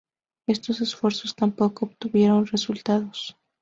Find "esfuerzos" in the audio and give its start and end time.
0.81-1.35